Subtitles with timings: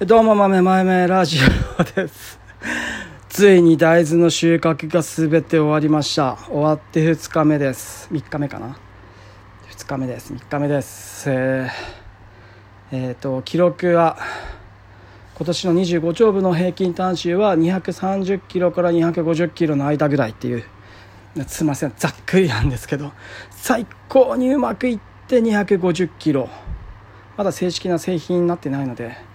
[0.00, 1.38] どうも豆豆ラジ
[1.78, 2.40] オです。
[3.28, 6.36] ついに大豆の収穫が全て終わりました。
[6.48, 8.08] 終わって2日目です。
[8.10, 8.76] 3日目かな。
[9.70, 10.32] 2日目です。
[10.32, 11.30] 3日目です。
[11.30, 14.18] えー、えーと記録は
[15.36, 20.64] 今年の25丁部の平均単周は230キロから250キロの間ぐらいっていう。
[21.46, 21.92] すいません。
[21.96, 23.12] ざっくりなんですけど
[23.52, 24.98] 最高にうまくいっ
[25.28, 26.48] て250キロ。
[27.36, 29.32] まだ正式な製品になってないので。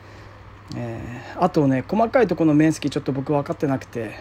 [0.75, 4.15] えー、あとね細かいところの面積ちょっと僕分かってなくて、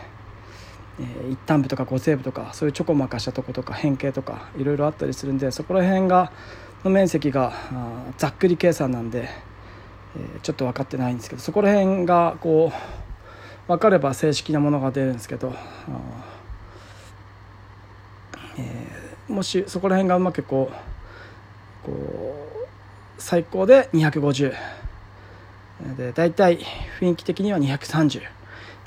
[1.01, 6.33] えー、一旦部とか五西部とかそういうちょこまかしたとことか変形とかいろいろあったりするんでそこら辺が
[6.85, 7.53] の面積が
[8.17, 9.29] ざっくり計算なんで、
[10.17, 15.53] えー、ちょっと分かってないんですけどそこら辺がこう分かれば正式なものが出るんですけど、
[18.57, 22.69] えー、もしそこら辺がうまくこうこう
[23.19, 24.78] 最高で250。
[25.97, 26.59] で大体
[27.01, 28.23] 雰囲気的には230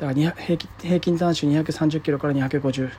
[0.01, 2.89] だから平均単周230キロから250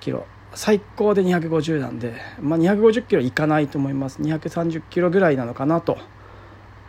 [0.00, 0.26] キロ。
[0.56, 4.20] 最高で250なんで、まあ、250キロいかないと思います。
[4.20, 5.98] 230キロぐらいなのかなと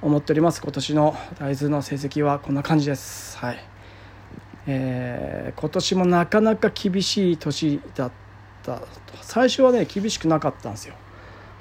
[0.01, 0.61] 思っております。
[0.61, 3.37] 今年の大豆の成績はこんな感じです。
[3.37, 3.57] はい。
[4.67, 8.11] えー、今年もなかなか厳しい年だっ
[8.63, 8.81] た
[9.21, 10.95] 最初はね厳しくなかったんですよ。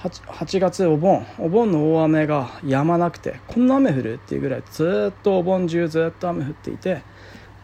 [0.04, 1.26] 8, 8月お盆。
[1.38, 7.02] お盆の大雨が止まなくてこんな雨降るっていうぐらいずっとお盆中ずっと雨降っていて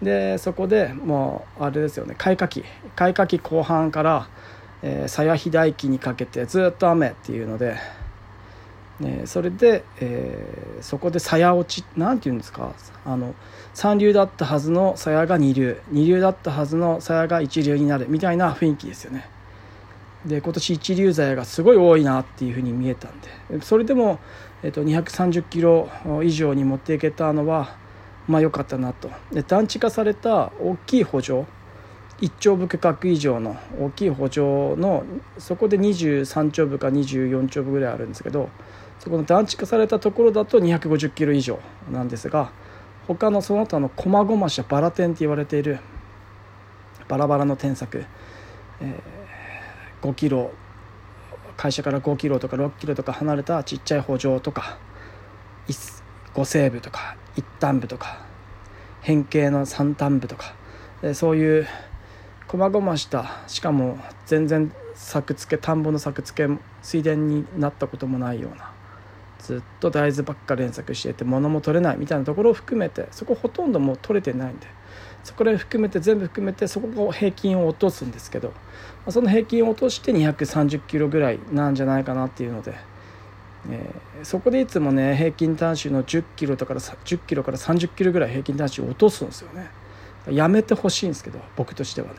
[0.01, 2.65] でそこでもうあれですよね開花期。
[2.97, 4.29] 開花期後半から
[5.07, 7.77] 鞘肥大期にかけてずっと雨っていうので、
[9.01, 12.73] ね、それで、えー、そこで鞘落ちなんて言うんですか
[13.05, 13.35] あの
[13.75, 15.79] 三流だったはずの鞘が二流。
[15.91, 19.29] 二流だったはずの鞘が一流になるみたいな雰囲気ですよね。
[20.27, 23.63] で今年一流剤がすごい多いなっていうふうに見えたんで。
[23.63, 24.19] それでも、
[24.63, 25.89] えー、と230キロ
[26.23, 27.77] 以上に持っていけたのは
[28.29, 29.11] まあ良かったなと。
[29.33, 31.45] で団地化された大きい補助
[32.21, 34.41] 1丁部区画以上の大きい補助
[34.77, 35.05] の
[35.39, 38.51] そこで23丁部か24丁部ぐらいあるんですけど
[38.99, 41.59] そこの団地化されたところだと250キロ以上
[41.91, 42.53] なんですが
[43.09, 45.81] 他のその他の細々したバラ点って言われている
[47.09, 48.05] バラバラの添削、
[48.83, 49.20] えー
[50.03, 50.53] 5キロ
[51.57, 54.79] 会社から5キロとか6キロとか離れたちっちゃい補助とか
[56.35, 58.25] 5西部とか一端部とか
[59.03, 60.55] 変形の三端部とか
[61.15, 61.67] そういう
[62.49, 68.73] 細々したしかも全然作付け田んぼの作付け水田になったこともないような
[69.43, 74.67] ずっと大豆ばっか連作してて物も取れないみたいなところを含めてそこほとんどもう取れてないんで。
[75.23, 78.53] そこら辺含めて全部含めてそこが平均を落とすんですけど
[79.09, 82.75] その平均を落として230キロぐらいなんじゃないかなっていうので、
[83.69, 89.71] えー、そこでいつもね平均単周の10キロとか10キロから30キロぐらい平均単周を落とすんですよね。
[90.31, 92.15] やめてほしいんですけど僕としてはね。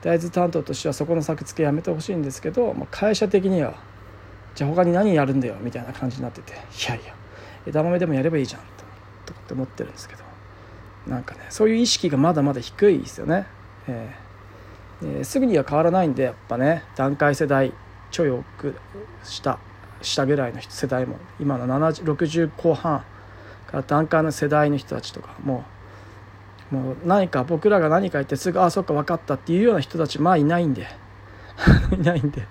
[0.00, 3.74] 大豆担当としてはそこの作付けやめてほしいんですけど、まあ、会社的には
[4.58, 6.56] じゃあ他に何やるんだよみたいな感じになっててい
[6.88, 7.14] やいや
[7.64, 8.60] 枝豆でもやればいいじゃん
[9.24, 10.24] とと思ってるんですけど
[11.06, 13.46] なんかねそういう意識がまだまだ低いですよね、
[13.86, 17.72] えー、すぐには変わらないんでやっぱね段階世代
[18.10, 18.74] ちょい奥
[19.22, 19.60] 下
[20.02, 23.04] 下ぐらいの世代も今の60後半
[23.68, 25.62] から段階の世代の人たちとかも
[26.72, 30.88] もう何か僕らが何か言ってすぐ「ああそっか分かった」っていうような人たちまあいないんで
[31.96, 32.42] いないんで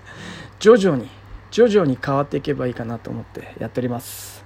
[0.60, 1.10] 徐々に
[1.52, 4.46] 徐々に変わっていけばいいかなと思ってやっております。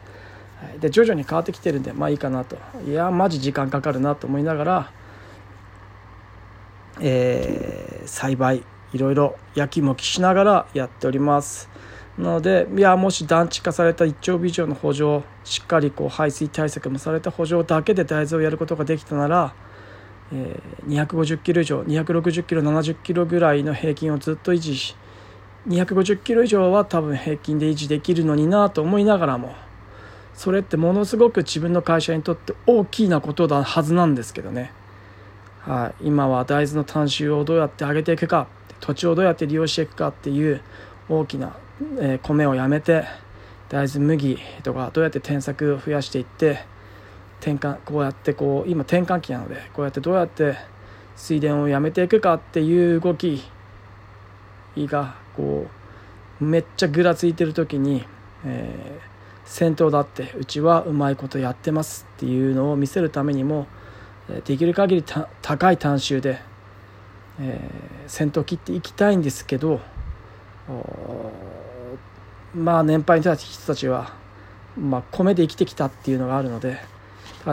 [0.79, 2.57] で徐々に変わってきてるんでまあいいかなと。
[2.87, 4.91] いやマジ時間かかるなと思いながら、
[6.99, 8.63] えー、栽培
[8.93, 11.69] いろいろ焼きもきしながらやっております。
[12.17, 19.55] なのでいやもし団地化された一丁以上の補助しっかりこう排水対策もされた補助だけで大豆をやることができたなら、
[20.33, 24.95] えー、250キロ以上260キロ70キロぐらいの平均をずっと維持し
[25.67, 29.55] 250キロ以上は多分平均で維持できるのになと思いながらも
[30.33, 34.71] それってものすごく自分の会社にとって大きなことだはずなんですけどね、
[35.59, 38.47] はい、今は大豆の単収をどうやって上げていくか
[38.79, 40.61] 土地をどうやって利用していくかっていう
[41.09, 41.55] 大きな、
[41.99, 43.05] えー、米をやめて
[43.69, 46.65] 大豆麦とかどうやって添削を増やしていって
[47.39, 50.55] 転換こうやってこう今転換期なのでこうやってどうやって
[51.15, 53.43] 水田をやめていくかっていう動き
[54.75, 55.67] がこ
[56.39, 58.05] うめっちゃぐらついてる時に、
[58.45, 59.11] えー
[59.51, 63.67] 先頭だってうちはうまいことやってますっていうのを見せるためにも
[64.45, 65.03] できる限り
[65.41, 66.39] 高い単収で、
[67.37, 69.81] えー、先頭切っていきたいんですけど
[72.55, 74.13] まあ年配の人たちは、
[74.77, 76.77] まあ、米で生きてきたっていうのがあるので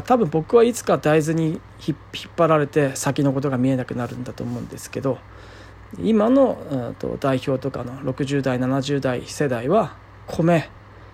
[0.07, 1.97] 多分僕はいつか大豆に引っ
[2.37, 5.19] 張られて先のことが見えなくなるんだと思うんですけど
[5.97, 9.97] 今のと代表とかの60代70代世代は
[10.27, 10.69] 米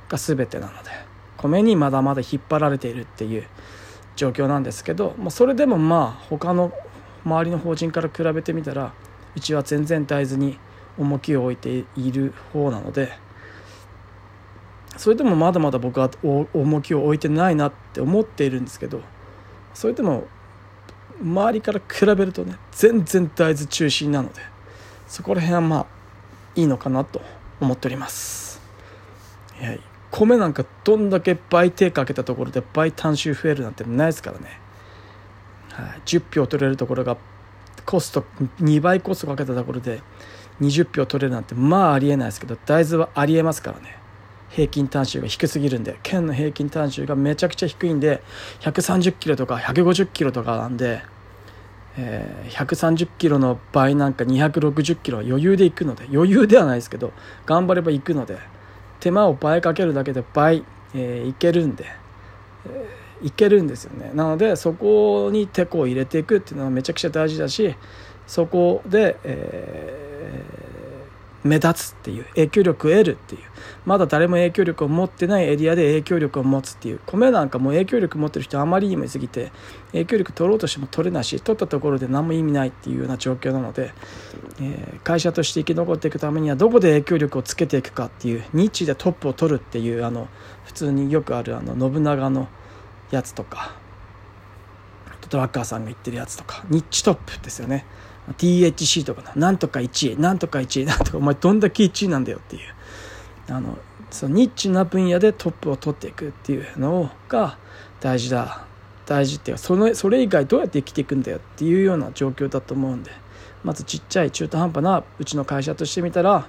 [0.08, 0.90] が全てなので
[1.36, 3.46] 米にまだまだ引っ張られているっていう
[4.16, 6.72] 状況なんですけど、まあ、それでもまあ他の
[7.24, 8.92] 周りの法人から比べてみたら
[9.36, 10.58] うちは全然大豆に
[10.98, 13.12] 重きを置いている方なので
[14.96, 19.00] それでもまだまだ僕は重きを置いてないなって思っているんですけど
[19.72, 20.26] それでも
[21.20, 24.53] 周りから比べるとね全然大豆中心なので
[25.06, 25.86] そこら辺はまあ
[26.54, 27.20] いいのかなと
[27.60, 28.60] 思っております。
[29.60, 29.80] はい。
[30.10, 34.60] 米なんかどんだけ倍手かけたところで倍単収増えるなんてないですからね、
[35.70, 37.16] はい、10票取れるところが
[37.84, 38.24] コスト
[38.60, 40.02] 2倍コストかけたところで
[40.60, 43.98] 20票取れるなんてまあありえないですけど大豆はありえますからね。
[44.50, 48.22] 平均単収が低すぎるんで県の平均単収がめちゃくちゃ低いんで
[48.60, 51.02] 130キロとか150キロとかなんで、
[51.96, 57.12] えー、130キロの場合なんか260キロは余裕で行くので余裕ではないですけど
[57.46, 58.38] 頑張れば行くので
[59.00, 60.64] 手間を倍かけるだけで倍、
[60.94, 61.84] えー、いけるんで、
[62.66, 64.10] えー、いけるんですよね。
[64.14, 67.74] なのでそこにテコを入れていくっていうのはめちゃくちゃ大事だし
[68.26, 70.63] そこで、えー
[71.44, 73.42] 目立つっていう影響力を得るっていう。
[73.86, 77.00] まだ誰も影響力を持ってないエリアで影響力を持つっていう。
[77.06, 79.52] 米なんかも影響力持ってる人あまりにもいすぎて
[79.92, 83.92] 影響力取ろうとしても取れないし取ったところで何も意味ないっていうような状況なので、
[84.60, 90.28] えー、会社として生き残っていくためにはどこで影響力をつけていくかっていうニッチでトップを取るっていうあの
[90.64, 92.48] 普通によくあるあの信長の
[93.10, 93.76] やつとか
[95.28, 97.84] ドラッカーさんが言ってるやつとかニッチトップですよね。
[98.32, 99.32] THC とかな。
[99.34, 102.62] なんとか1位なんとか1位なんとかお前どんだけ1位なんだよっていう。
[103.48, 103.78] あの
[104.10, 107.58] そのニッチな分野でトップを取っていくっていうのが
[108.00, 108.66] 大事だ。
[109.06, 113.10] 大事っていうかそのそれ以外どうやって生きていくんだよっていうような状況だと思うんで。
[113.64, 116.46] まずちっちゃい中途半端なうちの会社としてみたら、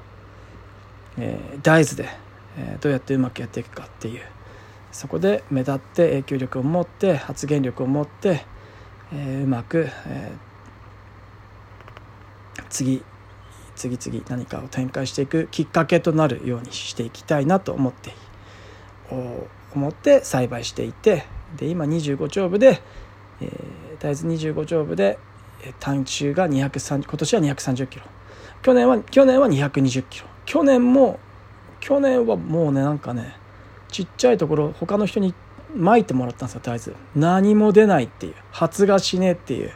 [1.18, 2.10] えー、大豆で、
[2.57, 4.22] えー、どうやってうまくやっていくかっていう。
[4.92, 8.45] そこで目立って影響力を持って発言力を持って、
[9.13, 10.38] えー、うまく、えー、
[12.75, 13.01] 次
[13.75, 18.13] 次々何かを展開していくきっかけとなるようにしていきたいなと思って
[19.74, 21.24] 思って栽培していて
[21.56, 22.81] で今25丁部で、
[23.39, 25.18] えー、大豆25丁部で
[25.80, 28.06] 単収が230今年は230キロ。
[28.62, 30.27] 去年は去年は220キロ。
[30.45, 31.19] 去年も
[31.80, 33.36] 去年はもうねなんかね
[33.89, 35.33] ちっちゃいところ他の人に
[35.75, 36.94] まいてもらったんですよ大豆。
[37.16, 38.36] 何も出ないっていう。
[38.51, 39.72] 発芽しねえっていう。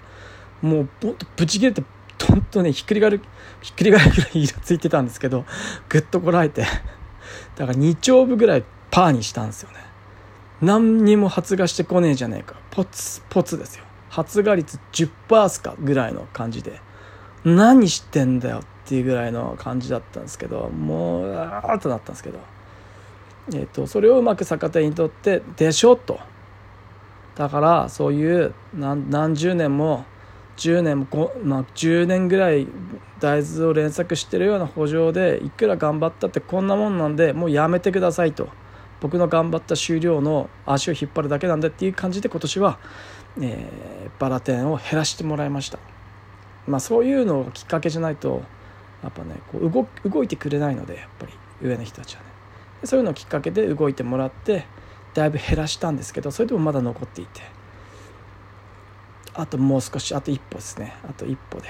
[0.61, 0.89] もう
[1.37, 1.83] ぶち切れて
[2.27, 3.21] 本当ねひっくり返る
[3.61, 5.45] ひっくり返るぐらい色ついてたんですけど
[5.87, 6.63] ぐっとこらえて
[7.55, 9.77] だから2丁分ぐらいパーにしたんですよね。
[10.61, 12.55] 何にも発芽してこねえじゃねえか。
[12.71, 13.83] ポツポツですよ。
[14.09, 16.81] 発芽率10%っすかぐらいの感じで。
[17.45, 22.39] 何してんだよっていうぐらいの感じだったんですけどもうあーっとなったんですけど。
[23.53, 26.19] えっ、ー、とそれをうまく逆手にとってでしょと。
[27.35, 30.05] だからそういう何何十年も
[30.59, 32.67] 10年も、まあ、10年ぐらい
[33.19, 38.49] 大豆を連作してるような補助でいくら頑張ったってこんなもんなんでもうやめてくださいと。
[39.01, 42.79] 僕の頑張った終了の足を引っ張るだけなんだっていう感じで今年は、
[43.39, 45.79] えー、バラ店を減らしてもらいました、
[46.67, 48.43] まあ、そういうのがきっかけじゃないと
[49.01, 52.27] やっぱねこう動動いてくれないのでやっぱり上の人たちはね。
[52.83, 54.65] そういうのをきっかけで動いてもらって
[55.13, 57.58] だいぶ減らしたんですけどそれでもまだ残っていて。
[59.33, 60.95] あともう少しあと一歩ですね。
[61.07, 61.67] あと一歩で。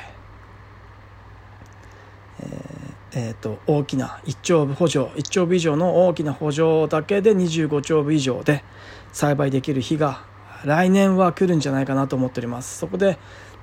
[2.42, 8.64] えー、えー、と大きな1丁部補助1丁部以上の大きな補助だけで25丁部以上で
[9.12, 10.24] 栽培できる日が
[10.64, 12.80] 来年は来るんじゃないかなと思っております。
[12.80, 13.18] そこで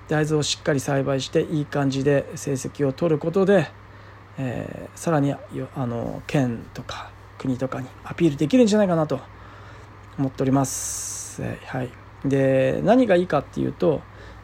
[0.09, 3.69] 大豆をしっかり栽培していい感じで成績を取ることで、
[4.39, 5.39] えー、さらにあ
[5.87, 9.21] の県とか国とかにアピールできるんじゃないかなと
[10.19, 12.06] 思っております、はい。
[12.29, 14.01] で何がいいかっていうと、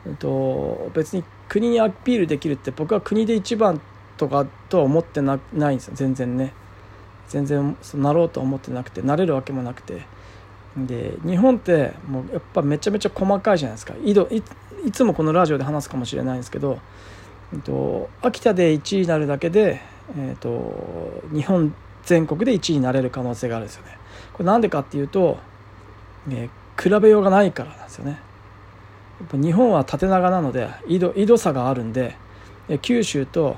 [0.07, 3.81] えっと、別に国にアピールできるって僕は国で一番
[4.17, 5.95] とかとは思ってなないんですよ。
[5.97, 6.53] 全然ね。
[7.29, 10.03] 全然そなろうとは思ってなくてなれるわけもなくて。
[10.77, 13.95] で日本ってもうやっぱめちゃめちゃ細かいじゃないですか。
[14.03, 14.43] いどい
[14.87, 16.79] いつもこのラジオで話すかもしれないんですけど、
[17.53, 19.81] えっと、秋田で1位になるだけで、
[20.17, 21.75] えっと、日本
[22.05, 23.99] 全国で1位になれる可能性があるんですよね。
[24.33, 25.39] これなんでかっていうと、
[26.31, 28.19] えー比べようがないからなんですよね。
[29.21, 32.17] やっぱ日本は縦長なので緯度緯度差があるんで
[32.81, 33.57] 九州と、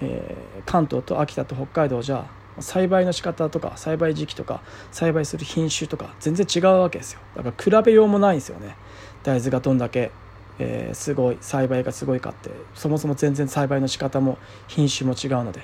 [0.00, 2.26] えー、関東と秋田と北海道じゃ
[2.60, 7.20] 栽培の仕方とか栽培時期とか栽培する品種とか全然違うわけですよ。
[7.36, 8.76] だから比べようもないんですよね。
[9.22, 10.10] 大豆がどんだけ、
[10.58, 15.62] えー、すごい栽培がすごいかってそもそも全然栽培の仕方も品種も違うので。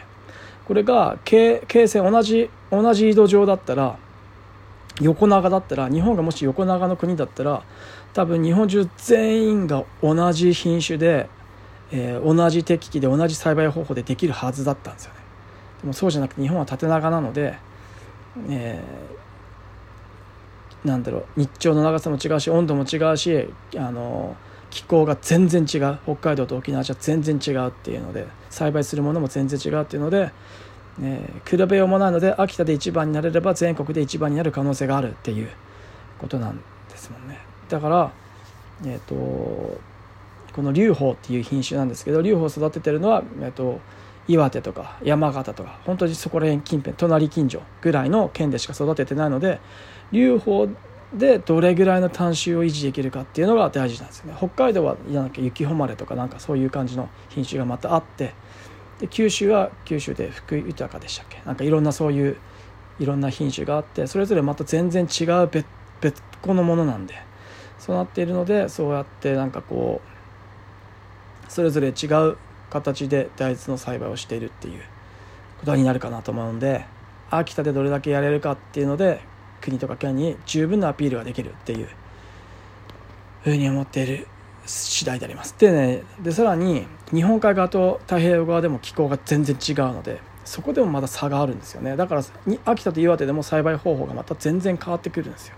[0.69, 3.97] これが形成同じ同じ井戸上だったら
[5.01, 7.63] 横長だったら日本がもし横長の国だったら
[8.15, 11.29] 多分日本中全員が同じ品種で、
[11.93, 15.21] えー、同じ適期で同じ栽培方法でできるはずだったんですよね。
[15.83, 17.55] でもそうじゃなくて日本は縦長なので、
[18.49, 24.37] えー、なんだろう日照の長さも違うし温度も違うしあの
[24.71, 25.99] 気候が全然違う。
[26.05, 30.31] 北海道と沖縄じゃ全然違うっていうので栽培するものも全然違うっていうので、
[31.01, 35.49] えー、比べようもないので秋田で一番になれれば全国で一番になる可能性があるっていう
[36.19, 36.57] ことなん
[36.91, 37.39] ですもんね。
[37.69, 38.13] だから
[38.85, 39.81] えっ、ー、と
[40.53, 43.81] この龍鳳っていう品種なんですけど龍鳳を育ててるのは、えーと
[44.29, 49.59] 岩手とか山形とか本当にそこら辺近辺隣近所ぐらいの県でしか育ててないので
[50.13, 50.69] 流法
[51.15, 54.35] でどれぐらいの単種を維持できるかっていうのが大事なんですよね。
[54.37, 58.35] 北海道はなんか雪誉れとかなんかそういう感じの品種がまたあって
[59.01, 61.41] で九州は九州で福井豊でしたっけ？
[61.45, 62.37] なんかいろんなそういう
[62.99, 65.67] いろんな品種があってそれぞれまた全然違う別
[66.01, 67.15] 別個のものなんで
[67.79, 70.01] そうなっているのでそうやってなんかこ
[71.49, 72.37] うそれぞれ違う
[72.71, 74.83] 形で大豆の栽培をしているっていう
[75.61, 76.85] ことになるかなと思うんで
[77.31, 79.21] 秋田でどれだけやれるかっていうので
[79.61, 81.89] 国とか県に十分なアピールができるっていう
[83.43, 84.27] ふうに思っている
[84.69, 85.55] 次第であります。
[85.59, 92.23] でねでさらに日本海側と太平洋側でも気候が全然違うのでそこでもまだ差があるんですよねだから
[92.65, 95.57] 秋田と岩手でも栽培方法がまた全然変わってくるんですよ。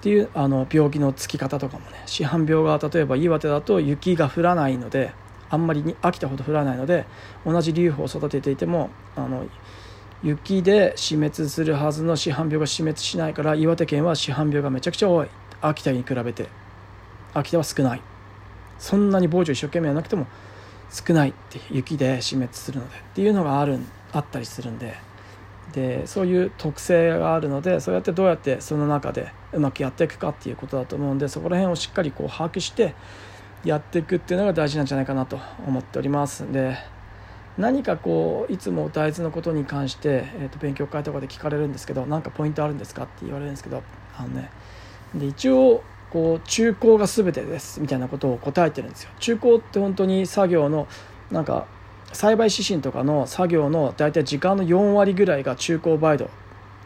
[0.00, 5.12] っていうあの病気のつき方とかもね市販病が例えば岩手だと雪が降らないので
[5.48, 7.06] あんまりに飽きたほど降らないので
[7.46, 9.46] 同じ流布を育てていてもあの
[10.24, 15.28] 雪で死滅するはずの市販病が死滅しないから岩手県は市販病がめちゃくちゃ多い
[15.60, 16.48] 秋田に比べて
[17.34, 18.02] 秋田は少ない
[18.82, 20.26] そんなに防除一生懸命はなくても
[20.90, 23.78] 少ないって雪で死滅するのでっていうのがある
[24.12, 24.94] あったりするんで。
[25.72, 32.94] でそういう特性があるのでそうやってどうやってその中でうまくやっていくかっていうことだと思うんでそこら辺をしっかりこう把握して
[33.64, 36.76] やっていくっていうのが大事なんじゃないかなと思っておりますで。
[37.58, 43.82] 何かこういつも大豆のことに関して、えー、と勉強会とかで聞かれるんですけど何かポイントあるんですかって言われるんですけど
[44.16, 44.50] あのね。
[45.14, 45.82] で一応
[46.12, 49.10] こう中高が全てですみたいなことを答えてるんですよ。
[49.18, 50.86] 中高って本当に作業の
[51.30, 51.66] なんか
[52.12, 56.28] 栽培指針とかの作業の大体時間の4割ぐらいが中高バイド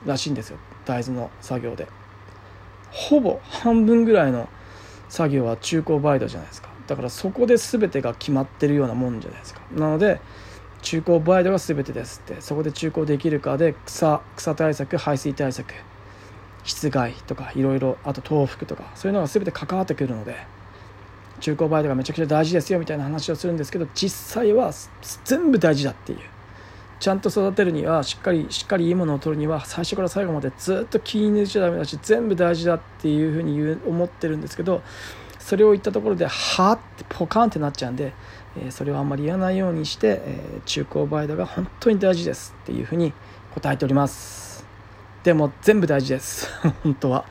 [0.04, 0.59] らしいんですよ。
[0.85, 1.88] 大豆の作業で。
[2.92, 4.49] ほぼ半分ぐらいの
[5.09, 6.68] 作業は中高バイドじゃないですか。
[6.87, 9.61] だからそこで全てが決まってるようなもんじゃないですか。
[9.75, 10.21] なので
[10.83, 15.75] 中高バイドが全てですってそこで中高できるかで草草対策排水対策
[16.66, 20.37] 室外とかいろいろあと東福とかそういうのが全て関わってくるので
[21.40, 24.73] 中高バイトがめちゃくちゃ大事ですよみたいな話をするんですけど実際は
[25.25, 26.18] 全部大事だっていう。
[26.99, 34.82] ちゃんと育てるにはしっかりしっかりいいものを取るには最初から最後までずっと気に抜いちゃダメだし全部大事だっていうふうに言う思ってるんですけど
[35.46, 38.12] それを言ったところではってポカンってなっちゃうんで、
[38.58, 43.12] え、それをあんまり言わないようにして、え、中高バイトが本当に大事ですっていうふうに
[43.54, 44.65] 答えております。
[45.26, 46.49] でも全部大事です。
[46.85, 47.25] 本当は。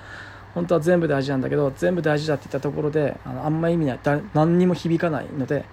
[0.54, 4.00] 本当は全部大事なんだけど全部大事だって言ったところであのあんま意味ない。
[4.34, 5.64] 何にも響かないので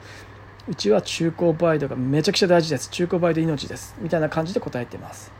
[0.68, 2.90] うちは中高バイトがめちゃくちゃ大事です。
[2.90, 3.96] 中高バイト命です。
[3.98, 5.32] みたいな感じで答えてます。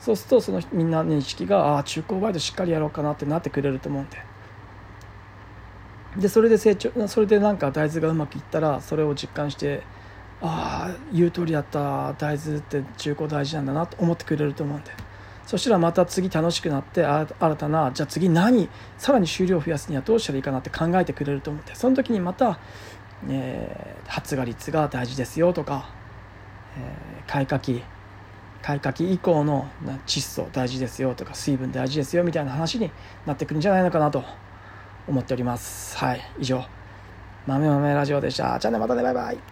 [0.00, 4.18] そうするとそのみんなの意識がああ中高バイトしっかりやろうかなってなってくれると思うんで。
[6.18, 9.82] でそれで成長それでなんか大豆がうまくいったらそれを実感して
[10.42, 12.12] ああ言う通りだった。
[12.18, 15.07] 大豆って中高大事なんだなと思ってくれると思うんで。
[15.48, 17.26] そしたらまた次楽しくなって新
[17.56, 22.60] たなじゃあ次何さらに収量を増やすにはどうしたらいいかなって考えてくれると思うんでその時にまた
[23.26, 25.90] えー、発芽率が大事ですよとか、
[26.76, 27.82] えー、開花期
[28.62, 29.68] 開花期以降の
[30.06, 32.90] 窒素大事ですよとか水分大事ですよみたいな話に
[33.24, 34.24] なってくるんじゃないのかなと
[35.06, 35.96] 思っております。
[35.96, 36.64] はい以上。
[37.46, 38.58] 豆豆ラジオでした。
[38.58, 39.48] じゃあねまたねバイバイ。